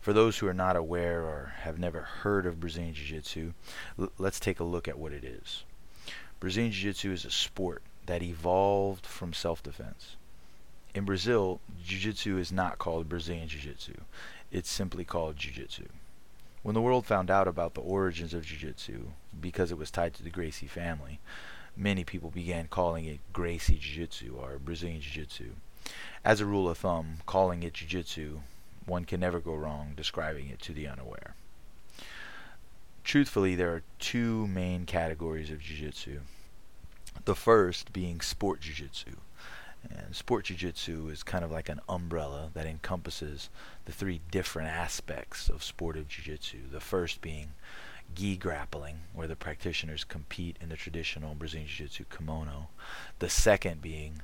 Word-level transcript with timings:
For 0.00 0.14
those 0.14 0.38
who 0.38 0.46
are 0.48 0.54
not 0.54 0.76
aware 0.76 1.22
or 1.22 1.52
have 1.60 1.78
never 1.78 2.00
heard 2.00 2.46
of 2.46 2.58
Brazilian 2.58 2.94
Jiu 2.94 3.04
Jitsu, 3.04 3.52
l- 3.98 4.12
let's 4.16 4.40
take 4.40 4.58
a 4.58 4.64
look 4.64 4.88
at 4.88 4.98
what 4.98 5.12
it 5.12 5.24
is. 5.24 5.64
Brazilian 6.40 6.72
Jiu 6.72 6.90
Jitsu 6.90 7.12
is 7.12 7.24
a 7.26 7.30
sport 7.30 7.82
that 8.06 8.22
evolved 8.22 9.04
from 9.04 9.34
self 9.34 9.62
defense. 9.62 10.16
In 10.94 11.04
Brazil, 11.04 11.60
Jiu 11.84 11.98
Jitsu 11.98 12.38
is 12.38 12.50
not 12.50 12.78
called 12.78 13.10
Brazilian 13.10 13.46
Jiu 13.48 13.60
Jitsu, 13.60 13.94
it's 14.50 14.70
simply 14.70 15.04
called 15.04 15.36
Jiu 15.36 15.52
Jitsu. 15.52 15.86
When 16.62 16.74
the 16.74 16.80
world 16.80 17.04
found 17.06 17.30
out 17.30 17.46
about 17.46 17.74
the 17.74 17.82
origins 17.82 18.32
of 18.32 18.46
Jiu 18.46 18.58
Jitsu, 18.58 19.10
because 19.38 19.70
it 19.70 19.78
was 19.78 19.90
tied 19.90 20.14
to 20.14 20.22
the 20.22 20.30
Gracie 20.30 20.66
family, 20.66 21.20
many 21.76 22.04
people 22.04 22.30
began 22.30 22.68
calling 22.68 23.04
it 23.04 23.20
Gracie 23.34 23.76
Jiu 23.76 24.06
Jitsu 24.06 24.34
or 24.40 24.58
Brazilian 24.58 25.02
Jiu 25.02 25.24
Jitsu. 25.24 25.50
As 26.24 26.40
a 26.40 26.46
rule 26.46 26.70
of 26.70 26.78
thumb, 26.78 27.18
calling 27.26 27.62
it 27.62 27.74
Jiu 27.74 27.86
Jitsu 27.86 28.40
one 28.86 29.04
can 29.04 29.20
never 29.20 29.40
go 29.40 29.54
wrong 29.54 29.92
describing 29.96 30.48
it 30.48 30.60
to 30.62 30.72
the 30.72 30.86
unaware. 30.86 31.34
Truthfully, 33.04 33.54
there 33.54 33.72
are 33.72 33.82
two 33.98 34.46
main 34.46 34.86
categories 34.86 35.50
of 35.50 35.60
jiu-jitsu. 35.60 36.20
The 37.24 37.34
first 37.34 37.92
being 37.92 38.20
sport 38.20 38.60
jiu-jitsu. 38.60 39.16
And 39.88 40.14
sport 40.14 40.44
jiu-jitsu 40.44 41.08
is 41.08 41.22
kind 41.22 41.44
of 41.44 41.50
like 41.50 41.68
an 41.68 41.80
umbrella 41.88 42.50
that 42.54 42.66
encompasses 42.66 43.48
the 43.86 43.92
three 43.92 44.20
different 44.30 44.68
aspects 44.68 45.48
of 45.48 45.64
sportive 45.64 46.08
jiu-jitsu. 46.08 46.58
The 46.70 46.80
first 46.80 47.22
being 47.22 47.52
gi 48.14 48.36
grappling, 48.36 49.00
where 49.14 49.28
the 49.28 49.36
practitioners 49.36 50.04
compete 50.04 50.56
in 50.60 50.68
the 50.68 50.76
traditional 50.76 51.34
Brazilian 51.34 51.68
jiu-jitsu 51.68 52.04
kimono. 52.10 52.68
The 53.18 53.30
second 53.30 53.80
being 53.80 54.22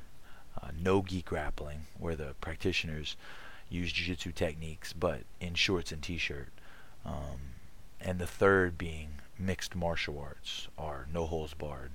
uh, 0.61 0.69
no 0.79 1.03
gi 1.03 1.23
grappling, 1.23 1.87
where 1.99 2.17
the 2.17 2.35
practitioners 2.41 3.17
use 3.69 3.93
jiu-jitsu 3.93 4.33
techniques, 4.33 4.93
but 4.93 5.23
in 5.41 5.55
shorts 5.55 5.93
and 5.93 6.03
t-shirt. 6.03 6.49
Um, 7.05 7.55
and 8.01 8.19
the 8.19 8.27
third 8.27 8.79
being 8.79 9.21
mixed 9.39 9.75
martial 9.75 10.19
arts, 10.19 10.69
or 10.77 11.07
no 11.13 11.27
holds 11.27 11.55
barred, 11.55 11.93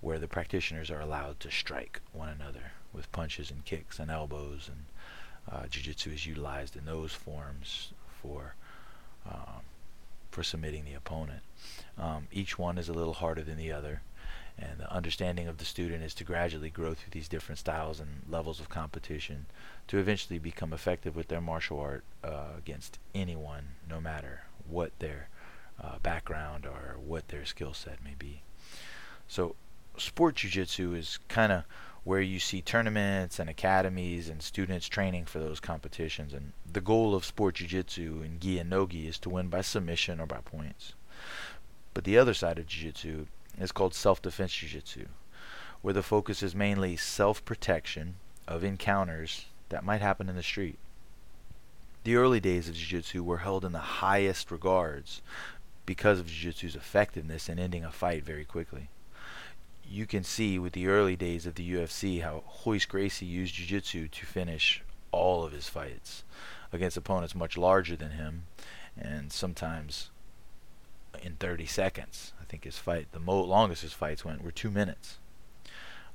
where 0.00 0.18
the 0.18 0.28
practitioners 0.28 0.90
are 0.90 1.00
allowed 1.00 1.40
to 1.40 1.50
strike 1.50 2.00
one 2.12 2.28
another 2.28 2.72
with 2.92 3.12
punches 3.12 3.50
and 3.50 3.64
kicks 3.64 3.98
and 3.98 4.10
elbows, 4.10 4.68
and 4.68 4.84
uh, 5.50 5.66
jiu-jitsu 5.66 6.10
is 6.10 6.26
utilized 6.26 6.76
in 6.76 6.84
those 6.84 7.12
forms 7.12 7.92
for 8.20 8.54
uh, 9.28 9.60
for 10.30 10.42
submitting 10.42 10.84
the 10.84 10.94
opponent. 10.94 11.42
Um, 11.98 12.26
each 12.32 12.58
one 12.58 12.78
is 12.78 12.88
a 12.88 12.94
little 12.94 13.12
harder 13.12 13.42
than 13.42 13.58
the 13.58 13.70
other. 13.70 14.00
And 14.58 14.78
the 14.78 14.92
understanding 14.92 15.48
of 15.48 15.58
the 15.58 15.64
student 15.64 16.04
is 16.04 16.14
to 16.14 16.24
gradually 16.24 16.70
grow 16.70 16.94
through 16.94 17.10
these 17.10 17.28
different 17.28 17.58
styles 17.58 18.00
and 18.00 18.22
levels 18.28 18.60
of 18.60 18.68
competition 18.68 19.46
to 19.88 19.98
eventually 19.98 20.38
become 20.38 20.72
effective 20.72 21.16
with 21.16 21.28
their 21.28 21.40
martial 21.40 21.80
art 21.80 22.04
uh, 22.22 22.50
against 22.56 22.98
anyone, 23.14 23.68
no 23.88 24.00
matter 24.00 24.42
what 24.68 24.96
their 24.98 25.28
uh, 25.82 25.98
background 26.02 26.66
or 26.66 26.96
what 27.04 27.28
their 27.28 27.44
skill 27.44 27.74
set 27.74 28.04
may 28.04 28.14
be. 28.18 28.42
So, 29.26 29.56
sport 29.96 30.36
jiu-jitsu 30.36 30.94
is 30.94 31.18
kind 31.28 31.52
of 31.52 31.64
where 32.04 32.20
you 32.20 32.38
see 32.38 32.60
tournaments 32.60 33.38
and 33.38 33.48
academies 33.48 34.28
and 34.28 34.42
students 34.42 34.88
training 34.88 35.24
for 35.24 35.38
those 35.38 35.60
competitions. 35.60 36.32
And 36.32 36.52
the 36.70 36.80
goal 36.80 37.14
of 37.14 37.24
sport 37.24 37.56
jiu-jitsu 37.56 38.22
in 38.24 38.40
gi 38.40 38.58
and 38.58 38.68
no-gi 38.68 39.06
is 39.06 39.18
to 39.20 39.30
win 39.30 39.48
by 39.48 39.60
submission 39.60 40.20
or 40.20 40.26
by 40.26 40.38
points. 40.44 40.94
But 41.94 42.04
the 42.04 42.18
other 42.18 42.34
side 42.34 42.58
of 42.58 42.66
jiu-jitsu 42.66 43.26
is 43.58 43.72
called 43.72 43.94
self-defense 43.94 44.52
jiu-jitsu, 44.52 45.06
where 45.82 45.94
the 45.94 46.02
focus 46.02 46.42
is 46.42 46.54
mainly 46.54 46.96
self-protection 46.96 48.16
of 48.48 48.64
encounters 48.64 49.46
that 49.68 49.84
might 49.84 50.00
happen 50.00 50.28
in 50.28 50.36
the 50.36 50.42
street. 50.42 50.78
The 52.04 52.16
early 52.16 52.40
days 52.40 52.68
of 52.68 52.74
jiu-jitsu 52.74 53.22
were 53.22 53.38
held 53.38 53.64
in 53.64 53.72
the 53.72 53.78
highest 53.78 54.50
regards 54.50 55.22
because 55.86 56.18
of 56.18 56.26
jiu-jitsu's 56.26 56.76
effectiveness 56.76 57.48
in 57.48 57.58
ending 57.58 57.84
a 57.84 57.92
fight 57.92 58.24
very 58.24 58.44
quickly. 58.44 58.88
You 59.88 60.06
can 60.06 60.24
see 60.24 60.58
with 60.58 60.72
the 60.72 60.86
early 60.86 61.16
days 61.16 61.46
of 61.46 61.54
the 61.54 61.72
UFC 61.72 62.22
how 62.22 62.44
Royce 62.64 62.86
Gracie 62.86 63.26
used 63.26 63.54
jiu-jitsu 63.54 64.08
to 64.08 64.26
finish 64.26 64.82
all 65.10 65.44
of 65.44 65.52
his 65.52 65.68
fights 65.68 66.24
against 66.72 66.96
opponents 66.96 67.34
much 67.34 67.58
larger 67.58 67.94
than 67.96 68.12
him 68.12 68.44
and 68.98 69.32
sometimes 69.32 70.10
in 71.22 71.36
30 71.36 71.66
seconds. 71.66 72.32
I 72.40 72.44
think 72.44 72.64
his 72.64 72.78
fight, 72.78 73.08
the 73.12 73.20
mo- 73.20 73.44
longest 73.44 73.82
his 73.82 73.92
fights 73.92 74.24
went, 74.24 74.42
were 74.42 74.50
two 74.50 74.70
minutes. 74.70 75.18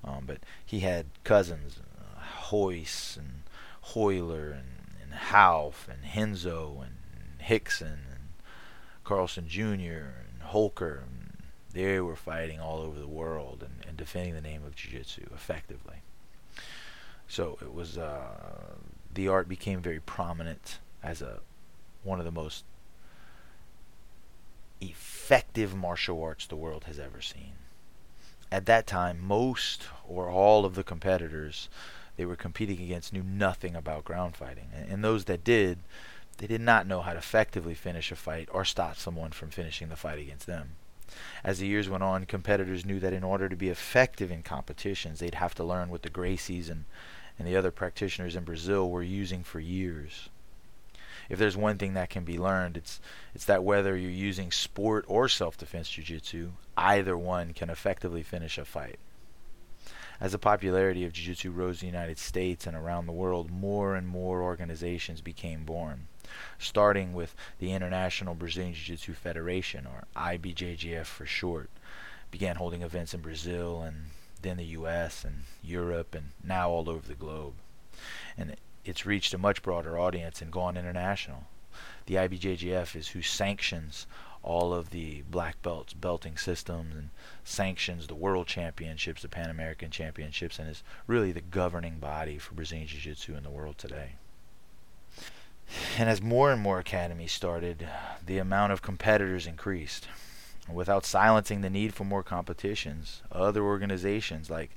Um, 0.03 0.23
but 0.25 0.39
he 0.65 0.81
had 0.81 1.07
cousins, 1.23 1.79
uh, 1.99 2.21
Royce 2.51 3.17
and 3.17 3.43
Royler 3.93 4.51
and, 4.51 4.95
and 5.01 5.19
Ralph 5.31 5.87
and 5.89 5.99
Renzo 6.15 6.83
and, 6.83 6.93
Rickson 7.47 7.99
and 8.11 8.29
Carlson 9.03 9.47
Jr. 9.47 9.61
and 9.63 10.41
Rolker. 10.51 11.03
And 11.03 11.37
they 11.73 11.99
were 11.99 12.15
fighting 12.15 12.59
all 12.59 12.79
over 12.79 12.99
the 12.99 13.07
world 13.07 13.63
and, 13.63 13.85
and 13.87 13.95
defending 13.95 14.33
the 14.33 14.41
name 14.41 14.65
of 14.65 14.75
Jiu-Jitsu 14.75 15.29
effectively. 15.33 16.01
So 17.27 17.57
it 17.61 17.73
was 17.73 17.97
uh, 17.97 18.75
the 19.13 19.27
art 19.27 19.47
became 19.47 19.81
very 19.81 19.99
prominent 19.99 20.79
as 21.03 21.21
a 21.21 21.39
one 22.03 22.19
of 22.19 22.25
the 22.25 22.31
most 22.31 22.63
effective 24.81 25.75
martial 25.75 26.21
arts 26.21 26.45
the 26.45 26.55
world 26.55 26.85
has 26.85 26.99
ever 26.99 27.21
seen. 27.21 27.53
At 28.51 28.65
that 28.65 28.87
time, 28.87 29.19
most 29.21 29.83
or 30.07 30.29
all 30.29 30.65
of 30.65 30.75
the 30.75 30.83
competitors 30.83 31.69
they 32.15 32.25
were 32.25 32.35
competing 32.35 32.81
against 32.81 33.13
knew 33.13 33.23
nothing 33.23 33.75
about 33.75 34.03
ground 34.03 34.35
fighting. 34.35 34.69
And 34.73 35.03
those 35.03 35.25
that 35.25 35.43
did, 35.43 35.79
they 36.37 36.47
did 36.47 36.61
not 36.61 36.87
know 36.87 37.01
how 37.01 37.13
to 37.13 37.19
effectively 37.19 37.75
finish 37.75 38.11
a 38.11 38.15
fight 38.15 38.49
or 38.51 38.65
stop 38.65 38.97
someone 38.97 39.31
from 39.31 39.51
finishing 39.51 39.89
the 39.89 39.95
fight 39.95 40.17
against 40.17 40.47
them. 40.47 40.71
As 41.43 41.59
the 41.59 41.67
years 41.67 41.87
went 41.87 42.03
on, 42.03 42.25
competitors 42.25 42.85
knew 42.85 42.99
that 42.99 43.13
in 43.13 43.23
order 43.23 43.47
to 43.47 43.55
be 43.55 43.69
effective 43.69 44.31
in 44.31 44.43
competitions, 44.43 45.19
they'd 45.19 45.35
have 45.35 45.55
to 45.55 45.63
learn 45.63 45.89
what 45.89 46.01
the 46.01 46.09
Gracies 46.09 46.69
and, 46.69 46.85
and 47.37 47.47
the 47.47 47.55
other 47.55 47.71
practitioners 47.71 48.35
in 48.35 48.43
Brazil 48.43 48.89
were 48.89 49.03
using 49.03 49.43
for 49.43 49.59
years 49.59 50.29
if 51.29 51.39
there's 51.39 51.57
one 51.57 51.77
thing 51.77 51.93
that 51.93 52.09
can 52.09 52.23
be 52.23 52.37
learned, 52.37 52.77
it's 52.77 52.99
it's 53.33 53.45
that 53.45 53.63
whether 53.63 53.95
you're 53.95 54.11
using 54.11 54.51
sport 54.51 55.05
or 55.07 55.27
self-defense 55.27 55.89
jiu-jitsu, 55.89 56.51
either 56.75 57.17
one 57.17 57.53
can 57.53 57.69
effectively 57.69 58.23
finish 58.23 58.57
a 58.57 58.65
fight. 58.65 58.99
As 60.19 60.31
the 60.31 60.39
popularity 60.39 61.05
of 61.05 61.13
jiu-jitsu 61.13 61.51
rose 61.51 61.83
in 61.83 61.89
the 61.89 61.97
United 61.97 62.17
States 62.17 62.65
and 62.65 62.75
around 62.75 63.05
the 63.05 63.11
world, 63.11 63.51
more 63.51 63.95
and 63.95 64.07
more 64.07 64.41
organizations 64.41 65.21
became 65.21 65.63
born, 65.63 66.07
starting 66.57 67.13
with 67.13 67.35
the 67.59 67.71
International 67.71 68.33
Brazilian 68.33 68.73
Jiu-Jitsu 68.73 69.13
Federation, 69.13 69.85
or 69.85 70.05
IBJJF 70.15 71.05
for 71.05 71.27
short, 71.27 71.69
began 72.31 72.55
holding 72.55 72.81
events 72.81 73.13
in 73.13 73.21
Brazil 73.21 73.81
and 73.81 74.07
then 74.41 74.57
the 74.57 74.65
U.S. 74.65 75.23
and 75.23 75.43
Europe 75.63 76.15
and 76.15 76.31
now 76.43 76.69
all 76.69 76.89
over 76.89 77.07
the 77.07 77.13
globe. 77.13 77.53
And 78.37 78.55
it's 78.87 79.05
reached 79.05 79.33
a 79.33 79.37
much 79.37 79.61
broader 79.61 79.99
audience 79.99 80.41
and 80.41 80.51
gone 80.51 80.77
international. 80.77 81.43
The 82.05 82.15
IBJJF 82.15 82.95
is 82.95 83.09
who 83.09 83.21
sanctions 83.21 84.07
all 84.43 84.73
of 84.73 84.91
the 84.91 85.23
black 85.29 85.61
belts 85.61 85.93
belting 85.93 86.37
systems 86.37 86.95
and 86.95 87.09
sanctions 87.43 88.07
the 88.07 88.15
world 88.15 88.47
championships, 88.47 89.21
the 89.21 89.27
Pan 89.27 89.49
American 89.49 89.91
championships, 89.91 90.57
and 90.57 90.69
is 90.69 90.83
really 91.05 91.31
the 91.31 91.41
governing 91.41 91.99
body 91.99 92.37
for 92.37 92.53
Brazilian 92.53 92.87
Jiu 92.87 92.99
Jitsu 92.99 93.35
in 93.35 93.43
the 93.43 93.49
world 93.49 93.77
today. 93.77 94.13
And 95.97 96.09
as 96.09 96.21
more 96.21 96.51
and 96.51 96.61
more 96.61 96.79
academies 96.79 97.33
started, 97.33 97.89
the 98.25 98.37
amount 98.37 98.71
of 98.71 98.81
competitors 98.81 99.45
increased. 99.45 100.07
Without 100.71 101.05
silencing 101.05 101.61
the 101.61 101.69
need 101.69 101.93
for 101.93 102.05
more 102.05 102.23
competitions, 102.23 103.21
other 103.31 103.63
organizations 103.63 104.49
like 104.49 104.71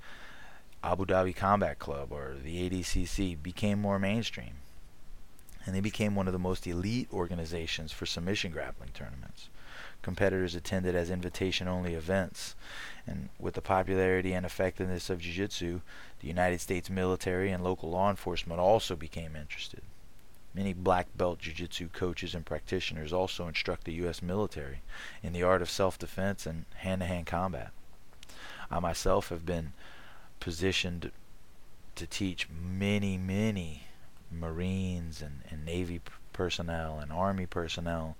Abu 0.83 1.05
Dhabi 1.05 1.37
Combat 1.37 1.79
Club 1.79 2.11
or 2.11 2.37
the 2.43 2.69
ADCC 2.69 3.41
became 3.43 3.81
more 3.81 3.99
mainstream. 3.99 4.55
And 5.67 5.75
they 5.75 5.81
became 5.81 6.15
one 6.15 6.27
of 6.27 6.33
the 6.33 6.39
most 6.39 6.67
elite 6.67 7.09
organizations 7.13 7.93
for 7.93 8.07
submission 8.07 8.51
grappling 8.51 8.91
tournaments. 8.95 9.51
Competitors 10.01 10.55
attended 10.55 10.95
as 10.95 11.11
invitation 11.11 11.69
only 11.69 11.95
events. 11.95 12.55
And 13.07 13.29
with 13.39 13.55
the 13.55 13.61
popularity 13.61 14.33
and 14.33 14.47
effectiveness 14.47 15.11
of 15.11 15.21
Jiu 15.21 15.35
Jitsu, 15.35 15.81
the 16.21 16.29
United 16.29 16.63
States 16.63 16.89
military 16.89 17.51
and 17.51 17.63
local 17.63 17.91
law 17.91 18.09
enforcement 18.09 18.59
also 18.59 18.97
became 18.97 19.37
interested. 19.37 19.83
Many 20.55 20.73
black 20.73 21.09
belt 21.15 21.41
Jiu 21.41 21.53
Jitsu 21.53 21.89
coaches 21.89 22.35
and 22.35 22.47
practitioners 22.47 23.13
also 23.13 23.47
instruct 23.47 23.85
the 23.85 23.93
U.S. 23.95 24.23
military 24.23 24.81
in 25.23 25.35
the 25.35 25.43
art 25.43 25.61
of 25.61 25.71
self 25.71 25.99
defense 25.99 26.47
and 26.47 26.65
hand 26.77 27.03
to 27.03 27.07
hand 27.07 27.27
combat. 27.27 27.71
I 28.71 28.81
myself 28.81 29.29
have 29.29 29.45
been 29.45 29.75
positioned 30.41 31.13
to 31.95 32.07
teach 32.07 32.49
many, 32.51 33.19
many 33.19 33.85
Marines 34.33 35.21
and, 35.21 35.43
and 35.51 35.65
Navy 35.65 36.01
personnel 36.33 36.99
and 36.99 37.13
Army 37.13 37.47
personnel 37.47 38.17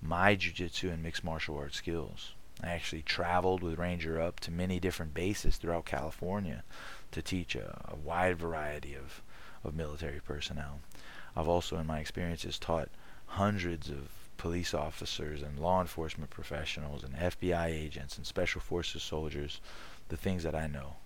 my 0.00 0.34
jiu-jitsu 0.34 0.90
and 0.90 1.02
mixed 1.02 1.24
martial 1.24 1.56
arts 1.56 1.76
skills. 1.76 2.34
I 2.62 2.68
actually 2.68 3.02
traveled 3.02 3.62
with 3.62 3.78
Ranger 3.78 4.20
up 4.20 4.38
to 4.40 4.50
many 4.50 4.78
different 4.78 5.14
bases 5.14 5.56
throughout 5.56 5.86
California 5.86 6.62
to 7.10 7.22
teach 7.22 7.56
a, 7.56 7.82
a 7.88 7.96
wide 7.96 8.38
variety 8.38 8.94
of, 8.94 9.22
of 9.64 9.74
military 9.74 10.20
personnel. 10.20 10.80
I've 11.34 11.48
also, 11.48 11.78
in 11.78 11.86
my 11.86 11.98
experiences, 11.98 12.58
taught 12.58 12.90
hundreds 13.26 13.88
of 13.88 14.10
police 14.36 14.74
officers 14.74 15.42
and 15.42 15.58
law 15.58 15.80
enforcement 15.80 16.30
professionals 16.30 17.02
and 17.02 17.14
FBI 17.16 17.66
agents 17.66 18.16
and 18.16 18.26
special 18.26 18.60
forces 18.60 19.02
soldiers 19.02 19.60
the 20.08 20.16
things 20.16 20.42
that 20.44 20.54
I 20.54 20.66
know 20.66 20.96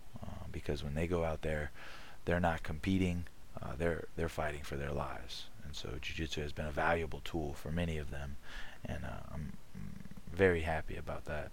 because 0.52 0.82
when 0.82 0.94
they 0.94 1.06
go 1.06 1.24
out 1.24 1.42
there 1.42 1.70
they're 2.24 2.40
not 2.40 2.62
competing 2.62 3.24
uh, 3.62 3.72
they're 3.76 4.06
they're 4.16 4.28
fighting 4.28 4.62
for 4.62 4.76
their 4.76 4.92
lives. 4.92 5.46
And 5.64 5.74
so 5.74 5.90
jiu-jitsu 6.00 6.40
has 6.42 6.52
been 6.52 6.66
a 6.66 6.72
valuable 6.72 7.20
tool 7.24 7.54
for 7.54 7.70
many 7.70 7.98
of 7.98 8.10
them. 8.10 8.36
And 8.84 9.04
uh, 9.04 9.20
I'm 9.32 9.52
very 10.32 10.60
happy 10.60 10.96
about 10.96 11.24
that 11.26 11.50